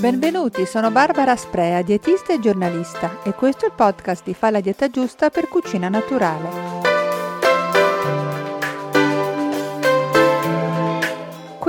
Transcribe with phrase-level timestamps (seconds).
[0.00, 4.60] Benvenuti, sono Barbara Sprea, dietista e giornalista e questo è il podcast di Fa la
[4.60, 6.79] dieta giusta per cucina naturale.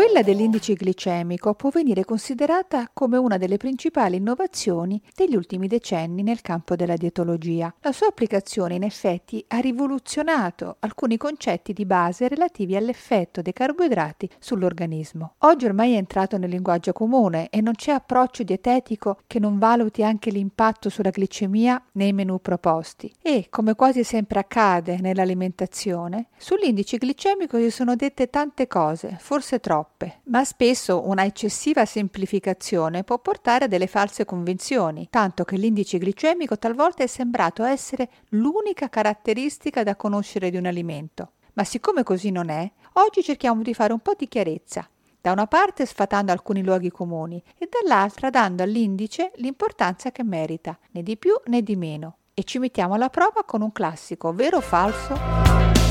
[0.01, 6.41] Quella dell'indice glicemico può venire considerata come una delle principali innovazioni degli ultimi decenni nel
[6.41, 7.71] campo della dietologia.
[7.81, 14.27] La sua applicazione in effetti ha rivoluzionato alcuni concetti di base relativi all'effetto dei carboidrati
[14.39, 15.35] sull'organismo.
[15.37, 20.03] Oggi ormai è entrato nel linguaggio comune e non c'è approccio dietetico che non valuti
[20.03, 23.13] anche l'impatto sulla glicemia nei menù proposti.
[23.21, 29.90] E, come quasi sempre accade nell'alimentazione, sull'indice glicemico si sono dette tante cose, forse troppe
[29.91, 35.97] troppe, ma spesso una eccessiva semplificazione può portare a delle false convinzioni, tanto che l'indice
[35.97, 41.33] glicemico talvolta è sembrato essere l'unica caratteristica da conoscere di un alimento.
[41.53, 44.87] Ma siccome così non è, oggi cerchiamo di fare un po' di chiarezza
[45.21, 51.03] da una parte sfatando alcuni luoghi comuni e dall'altra dando all'indice l'importanza che merita, né
[51.03, 52.15] di più né di meno.
[52.33, 55.90] E ci mettiamo alla prova con un classico, vero o falso?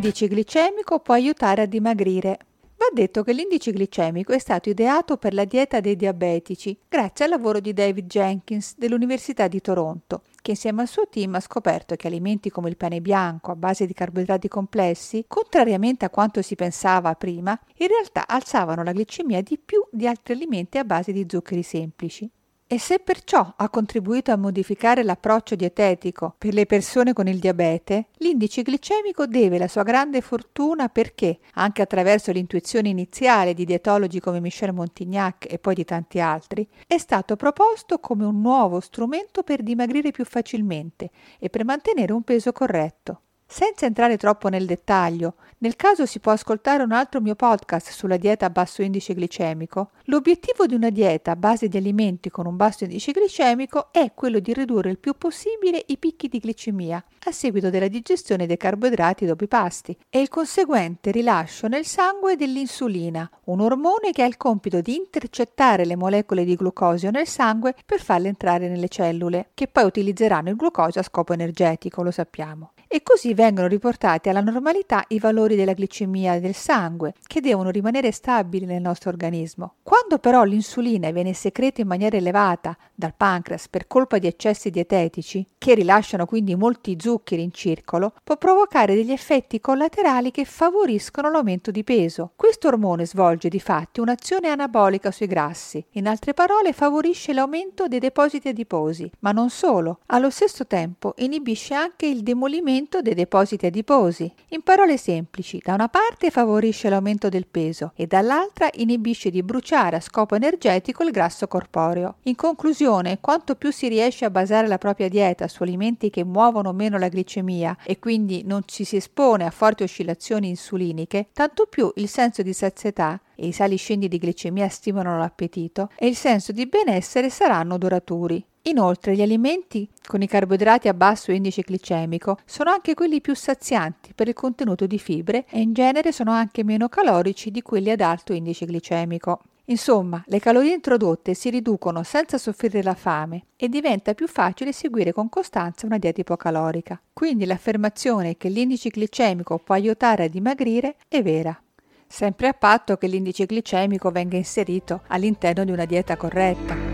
[0.00, 2.38] L'indice glicemico può aiutare a dimagrire.
[2.78, 7.32] Va detto che l'indice glicemico è stato ideato per la dieta dei diabetici grazie al
[7.32, 12.06] lavoro di David Jenkins dell'Università di Toronto, che insieme al suo team ha scoperto che
[12.06, 17.14] alimenti come il pane bianco a base di carboidrati complessi, contrariamente a quanto si pensava
[17.14, 21.62] prima, in realtà alzavano la glicemia di più di altri alimenti a base di zuccheri
[21.62, 22.30] semplici.
[22.72, 28.10] E se perciò ha contribuito a modificare l'approccio dietetico per le persone con il diabete,
[28.18, 34.38] l'indice glicemico deve la sua grande fortuna perché, anche attraverso l'intuizione iniziale di dietologi come
[34.38, 39.64] Michel Montignac e poi di tanti altri, è stato proposto come un nuovo strumento per
[39.64, 41.10] dimagrire più facilmente
[41.40, 43.22] e per mantenere un peso corretto.
[43.52, 48.16] Senza entrare troppo nel dettaglio, nel caso si può ascoltare un altro mio podcast sulla
[48.16, 52.54] dieta a basso indice glicemico, l'obiettivo di una dieta a base di alimenti con un
[52.54, 57.32] basso indice glicemico è quello di ridurre il più possibile i picchi di glicemia a
[57.32, 63.28] seguito della digestione dei carboidrati dopo i pasti e il conseguente rilascio nel sangue dell'insulina,
[63.46, 68.00] un ormone che ha il compito di intercettare le molecole di glucosio nel sangue per
[68.00, 72.72] farle entrare nelle cellule, che poi utilizzeranno il glucosio a scopo energetico, lo sappiamo.
[72.92, 78.12] E così vengono riportati alla normalità i valori della glicemia del sangue, che devono rimanere
[78.12, 79.76] stabili nel nostro organismo.
[79.82, 85.46] Quando però l'insulina viene secreta in maniera elevata dal pancreas per colpa di eccessi dietetici,
[85.56, 91.70] che rilasciano quindi molti zuccheri in circolo, può provocare degli effetti collaterali che favoriscono l'aumento
[91.70, 92.32] di peso.
[92.36, 98.00] Questo ormone svolge di fatti un'azione anabolica sui grassi, in altre parole favorisce l'aumento dei
[98.00, 104.32] depositi adiposi, ma non solo, allo stesso tempo inibisce anche il demolimento dei depositi adiposi.
[104.48, 109.96] In parole semplici, da una parte favorisce l'aumento del peso e dall'altra inibisce di bruciare
[109.96, 112.16] a scopo energetico il grasso corporeo.
[112.22, 116.72] In conclusione, quanto più si riesce a basare la propria dieta su alimenti che muovono
[116.72, 121.90] meno la glicemia e quindi non ci si espone a forti oscillazioni insuliniche, tanto più
[121.96, 126.52] il senso di sazietà e i sali scendi di glicemia stimolano l'appetito e il senso
[126.52, 128.44] di benessere saranno duraturi.
[128.62, 134.12] Inoltre gli alimenti con i carboidrati a basso indice glicemico sono anche quelli più sazianti
[134.14, 138.00] per il contenuto di fibre e in genere sono anche meno calorici di quelli ad
[138.00, 139.40] alto indice glicemico.
[139.70, 145.12] Insomma, le calorie introdotte si riducono senza soffrire la fame e diventa più facile seguire
[145.12, 147.00] con costanza una dieta ipocalorica.
[147.12, 151.58] Quindi l'affermazione che l'indice glicemico può aiutare a dimagrire è vera,
[152.06, 156.89] sempre a patto che l'indice glicemico venga inserito all'interno di una dieta corretta.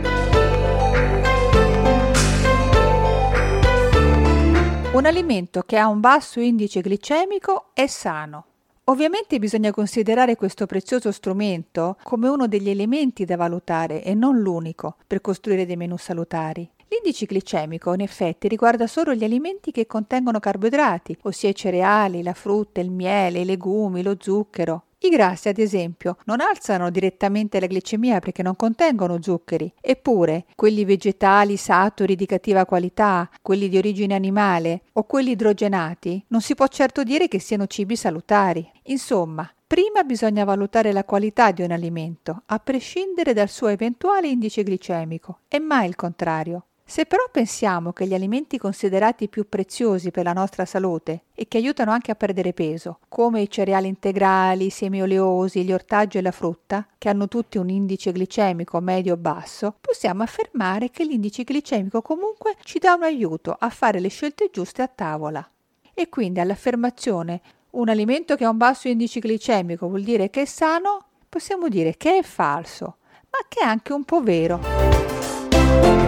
[4.96, 8.44] Un alimento che ha un basso indice glicemico è sano.
[8.84, 14.96] Ovviamente bisogna considerare questo prezioso strumento come uno degli elementi da valutare e non l'unico
[15.06, 16.66] per costruire dei menù salutari.
[16.88, 22.32] L'indice glicemico in effetti riguarda solo gli alimenti che contengono carboidrati, ossia i cereali, la
[22.32, 24.84] frutta, il miele, i legumi, lo zucchero.
[24.98, 30.84] I grassi, ad esempio, non alzano direttamente la glicemia perché non contengono zuccheri, eppure quelli
[30.84, 36.66] vegetali saturi di cattiva qualità, quelli di origine animale o quelli idrogenati, non si può
[36.68, 38.68] certo dire che siano cibi salutari.
[38.84, 44.62] Insomma, Prima bisogna valutare la qualità di un alimento, a prescindere dal suo eventuale indice
[44.62, 46.66] glicemico, e mai il contrario.
[46.88, 51.56] Se però pensiamo che gli alimenti considerati più preziosi per la nostra salute e che
[51.56, 56.22] aiutano anche a perdere peso, come i cereali integrali, i semi oleosi, gli ortaggi e
[56.22, 62.54] la frutta, che hanno tutti un indice glicemico medio-basso, possiamo affermare che l'indice glicemico comunque
[62.62, 65.46] ci dà un aiuto a fare le scelte giuste a tavola.
[65.92, 67.40] E quindi all'affermazione
[67.70, 71.96] un alimento che ha un basso indice glicemico vuol dire che è sano, possiamo dire
[71.96, 72.98] che è falso,
[73.28, 76.05] ma che è anche un po' vero.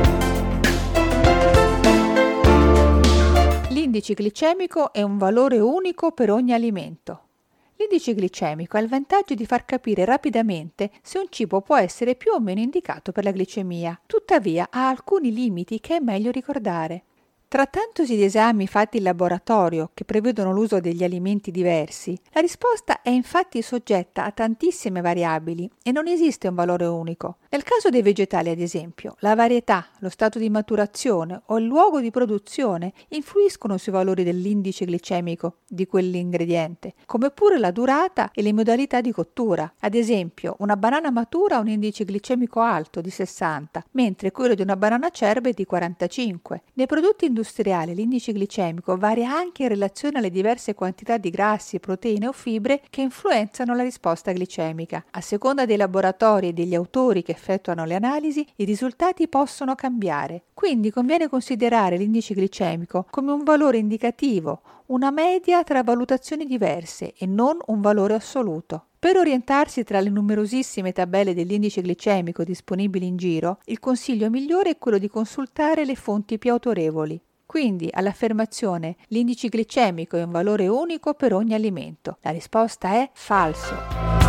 [3.89, 7.23] L'indice glicemico è un valore unico per ogni alimento.
[7.77, 12.33] L'indice glicemico ha il vantaggio di far capire rapidamente se un cibo può essere più
[12.33, 13.99] o meno indicato per la glicemia.
[14.05, 17.05] Tuttavia ha alcuni limiti che è meglio ricordare.
[17.51, 23.09] Trattandosi di esami fatti in laboratorio che prevedono l'uso degli alimenti diversi, la risposta è
[23.09, 27.39] infatti soggetta a tantissime variabili e non esiste un valore unico.
[27.49, 32.03] Nel caso dei vegetali, ad esempio, la varietà, lo stato di maturazione o il luogo
[32.03, 38.53] di produzione influiscono sui valori dell'indice glicemico di quell'ingrediente, come pure la durata e le
[38.53, 39.73] modalità di cottura.
[39.81, 44.61] Ad esempio, una banana matura ha un indice glicemico alto di 60, mentre quello di
[44.61, 46.63] una banana cerba è di 45.
[46.75, 52.27] Nei prodotti industriale l'indice glicemico varia anche in relazione alle diverse quantità di grassi, proteine
[52.27, 55.05] o fibre che influenzano la risposta glicemica.
[55.13, 60.47] A seconda dei laboratori e degli autori che effettuano le analisi, i risultati possono cambiare.
[60.53, 67.27] Quindi conviene considerare l'indice glicemico come un valore indicativo, una media tra valutazioni diverse e
[67.27, 68.87] non un valore assoluto.
[68.99, 74.79] Per orientarsi tra le numerosissime tabelle dell'indice glicemico disponibili in giro, il consiglio migliore è
[74.79, 77.21] quello di consultare le fonti più autorevoli.
[77.49, 82.19] Quindi all'affermazione l'indice glicemico è un valore unico per ogni alimento.
[82.21, 84.28] La risposta è falso.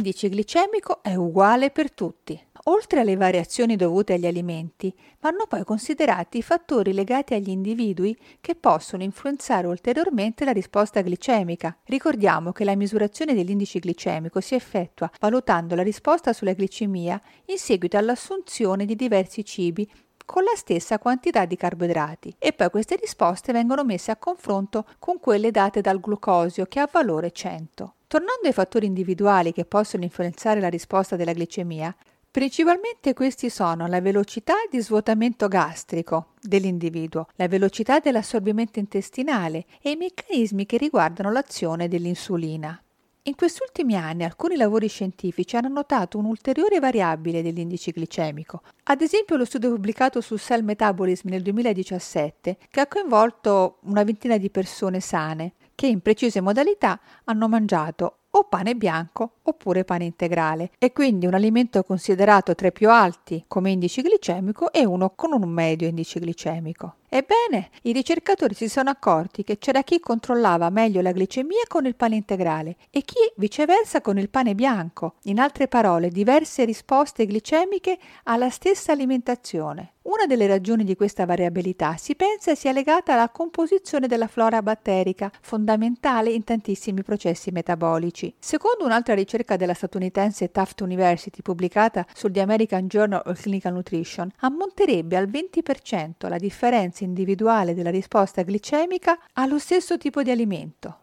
[0.00, 2.42] L'indice glicemico è uguale per tutti.
[2.64, 8.54] Oltre alle variazioni dovute agli alimenti, vanno poi considerati i fattori legati agli individui che
[8.54, 11.76] possono influenzare ulteriormente la risposta glicemica.
[11.84, 17.98] Ricordiamo che la misurazione dell'indice glicemico si effettua valutando la risposta sulla glicemia in seguito
[17.98, 19.86] all'assunzione di diversi cibi
[20.24, 25.20] con la stessa quantità di carboidrati e poi queste risposte vengono messe a confronto con
[25.20, 27.96] quelle date dal glucosio che ha valore 100.
[28.10, 31.94] Tornando ai fattori individuali che possono influenzare la risposta della glicemia,
[32.28, 39.96] Principalmente questi sono la velocità di svuotamento gastrico dell'individuo, la velocità dell'assorbimento intestinale e i
[39.96, 42.80] meccanismi che riguardano l'azione dell'insulina.
[43.24, 49.36] In questi ultimi anni alcuni lavori scientifici hanno notato un'ulteriore variabile dell'indice glicemico, ad esempio
[49.36, 55.00] lo studio pubblicato su Cell Metabolism nel 2017 che ha coinvolto una ventina di persone
[55.00, 61.24] sane che in precise modalità hanno mangiato o pane bianco oppure pane integrale e quindi
[61.24, 65.88] un alimento considerato tra i più alti come indice glicemico e uno con un medio
[65.88, 66.96] indice glicemico.
[67.12, 71.96] Ebbene, i ricercatori si sono accorti che c'era chi controllava meglio la glicemia con il
[71.96, 77.98] pane integrale e chi viceversa con il pane bianco, in altre parole diverse risposte glicemiche
[78.22, 79.94] alla stessa alimentazione.
[80.02, 85.30] Una delle ragioni di questa variabilità si pensa sia legata alla composizione della flora batterica,
[85.42, 88.34] fondamentale in tantissimi processi metabolici.
[88.38, 94.30] Secondo un'altra ricerca della statunitense Tufts University pubblicata sul The American Journal of Clinical Nutrition,
[94.38, 100.98] ammonterebbe al 20% la differenza individuale della risposta glicemica allo stesso tipo di alimento.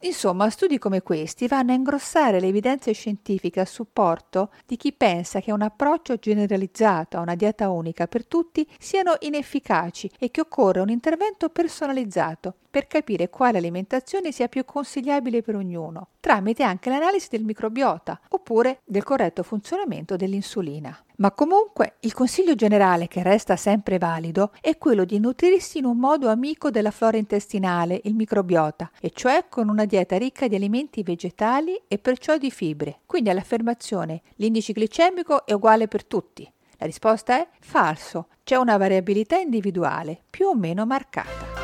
[0.00, 5.40] Insomma, studi come questi vanno a ingrossare le evidenze scientifiche a supporto di chi pensa
[5.40, 10.80] che un approccio generalizzato a una dieta unica per tutti siano inefficaci e che occorre
[10.80, 17.28] un intervento personalizzato per capire quale alimentazione sia più consigliabile per ognuno, tramite anche l'analisi
[17.30, 20.94] del microbiota oppure del corretto funzionamento dell'insulina.
[21.16, 25.96] Ma comunque il consiglio generale che resta sempre valido è quello di nutrirsi in un
[25.96, 31.02] modo amico della flora intestinale, il microbiota, e cioè con una dieta ricca di alimenti
[31.02, 32.98] vegetali e perciò di fibre.
[33.06, 36.46] Quindi all'affermazione l'indice glicemico è uguale per tutti.
[36.76, 41.55] La risposta è falso, c'è una variabilità individuale più o meno marcata.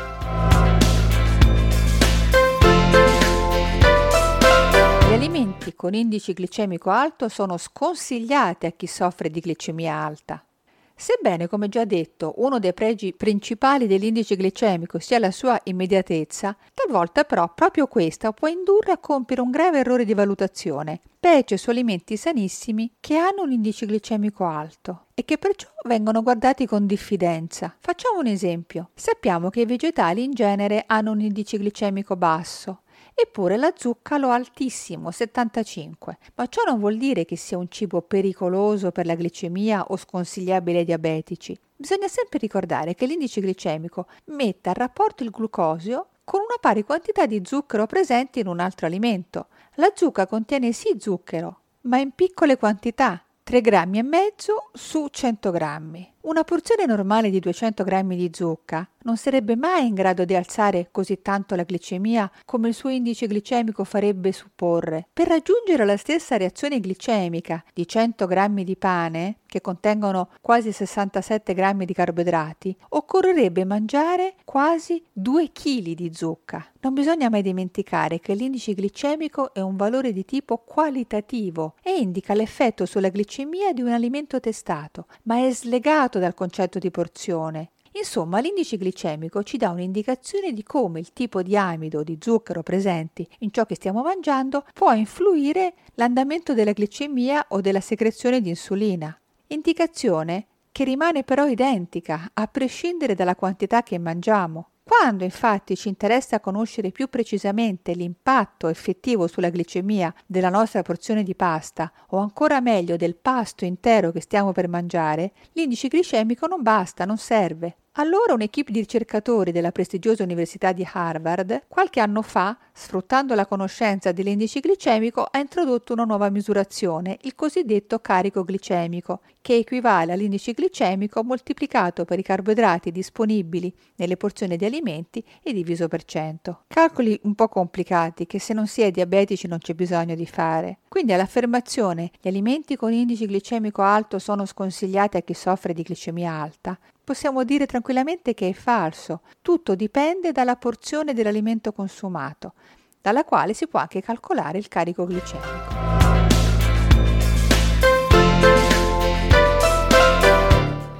[5.23, 10.45] Alimenti con indice glicemico alto sono sconsigliati a chi soffre di glicemia alta.
[10.93, 17.23] Sebbene, come già detto, uno dei pregi principali dell'indice glicemico sia la sua immediatezza, talvolta
[17.23, 22.17] però proprio questa può indurre a compiere un grave errore di valutazione, specie su alimenti
[22.17, 27.73] sanissimi che hanno un indice glicemico alto e che perciò vengono guardati con diffidenza.
[27.79, 28.89] Facciamo un esempio.
[28.93, 32.81] Sappiamo che i vegetali in genere hanno un indice glicemico basso,
[33.15, 37.69] Eppure la zucca lo ha altissimo, 75, ma ciò non vuol dire che sia un
[37.69, 41.57] cibo pericoloso per la glicemia o sconsigliabile ai diabetici.
[41.75, 47.25] Bisogna sempre ricordare che l'indice glicemico mette a rapporto il glucosio con una pari quantità
[47.25, 49.47] di zucchero presente in un altro alimento.
[49.75, 55.51] La zucca contiene sì zucchero, ma in piccole quantità, 3 grammi e mezzo su 100
[55.51, 56.12] grammi.
[56.25, 60.87] Una porzione normale di 200 grammi di zucca non sarebbe mai in grado di alzare
[60.89, 65.05] così tanto la glicemia come il suo indice glicemico farebbe supporre.
[65.11, 71.53] Per raggiungere la stessa reazione glicemica di 100 grammi di pane, che contengono quasi 67
[71.53, 76.65] grammi di carboidrati, occorrerebbe mangiare quasi 2 kg di zucca.
[76.79, 82.33] Non bisogna mai dimenticare che l'indice glicemico è un valore di tipo qualitativo e indica
[82.33, 87.71] l'effetto sulla glicemia di un alimento testato, ma è slegato dal concetto di porzione.
[87.95, 92.63] Insomma, l'indice glicemico ci dà un'indicazione di come il tipo di amido o di zucchero
[92.63, 98.49] presenti in ciò che stiamo mangiando può influire l'andamento della glicemia o della secrezione di
[98.49, 99.15] insulina.
[99.47, 104.69] Indicazione che rimane però identica a prescindere dalla quantità che mangiamo.
[104.85, 111.35] Quando infatti ci interessa conoscere più precisamente l'impatto effettivo sulla glicemia della nostra porzione di
[111.35, 117.05] pasta o ancora meglio del pasto intero che stiamo per mangiare, l'indice glicemico non basta,
[117.05, 117.77] non serve.
[117.97, 124.11] Allora un'equipe di ricercatori della prestigiosa Università di Harvard qualche anno fa, sfruttando la conoscenza
[124.11, 131.23] dell'indice glicemico, ha introdotto una nuova misurazione, il cosiddetto carico glicemico, che equivale all'indice glicemico
[131.23, 136.63] moltiplicato per i carboidrati disponibili nelle porzioni di alimenti e diviso per cento.
[136.69, 140.79] Calcoli un po' complicati che se non si è diabetici non c'è bisogno di fare.
[140.87, 146.31] Quindi all'affermazione gli alimenti con indice glicemico alto sono sconsigliati a chi soffre di glicemia
[146.31, 149.21] alta, possiamo dire tranquillamente che è falso.
[149.41, 152.53] Tutto dipende dalla porzione dell'alimento consumato,
[153.01, 155.81] dalla quale si può anche calcolare il carico glicemico.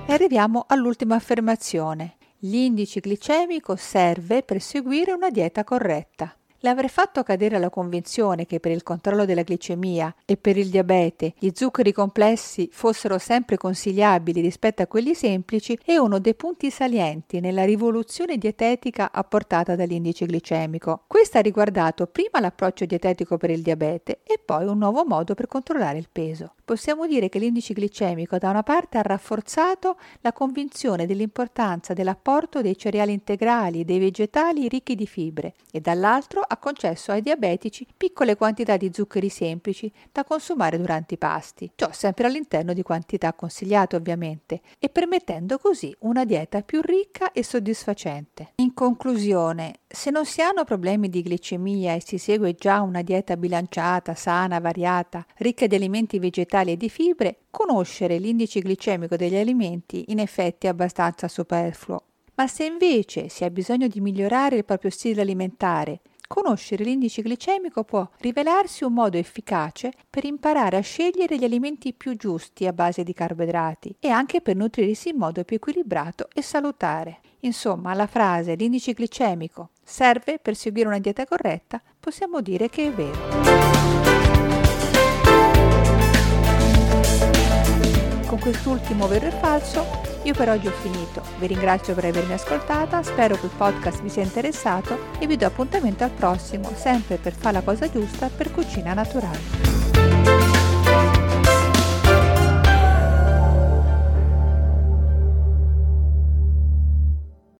[0.05, 2.17] E arriviamo all'ultima affermazione.
[2.39, 8.71] L'indice glicemico serve per seguire una dieta corretta l'avrei fatto cadere la convinzione che per
[8.71, 14.81] il controllo della glicemia e per il diabete gli zuccheri complessi fossero sempre consigliabili rispetto
[14.81, 21.03] a quelli semplici è uno dei punti salienti nella rivoluzione dietetica apportata dall'indice glicemico.
[21.07, 25.47] Questo ha riguardato prima l'approccio dietetico per il diabete e poi un nuovo modo per
[25.47, 26.53] controllare il peso.
[26.63, 32.77] Possiamo dire che l'indice glicemico da una parte ha rafforzato la convinzione dell'importanza dell'apporto dei
[32.77, 38.35] cereali integrali e dei vegetali ricchi di fibre e dall'altro ha concesso ai diabetici piccole
[38.35, 43.95] quantità di zuccheri semplici da consumare durante i pasti, ciò sempre all'interno di quantità consigliate
[43.95, 48.51] ovviamente, e permettendo così una dieta più ricca e soddisfacente.
[48.55, 53.35] In conclusione, se non si hanno problemi di glicemia e si segue già una dieta
[53.35, 60.05] bilanciata, sana, variata, ricca di alimenti vegetali e di fibre, conoscere l'indice glicemico degli alimenti
[60.07, 62.03] in effetti è abbastanza superfluo.
[62.35, 67.83] Ma se invece si ha bisogno di migliorare il proprio stile alimentare, conoscere l'indice glicemico
[67.83, 73.03] può rivelarsi un modo efficace per imparare a scegliere gli alimenti più giusti a base
[73.03, 77.19] di carboidrati e anche per nutrirsi in modo più equilibrato e salutare.
[77.41, 82.91] Insomma, la frase l'indice glicemico serve per seguire una dieta corretta possiamo dire che è
[82.91, 84.12] vero.
[88.33, 89.85] Con quest'ultimo vero e falso.
[90.23, 94.09] Io per oggi ho finito, vi ringrazio per avermi ascoltata, spero che il podcast vi
[94.09, 98.51] sia interessato e vi do appuntamento al prossimo, sempre per fare la cosa giusta per
[98.51, 100.42] cucina naturale.